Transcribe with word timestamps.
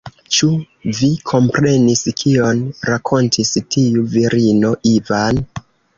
Ĉu 0.35 0.47
vi 0.99 1.09
komprenis, 1.31 2.01
kion 2.21 2.63
rakontis 2.93 3.53
tiu 3.77 4.07
virino, 4.15 4.73
Ivan? 4.95 5.45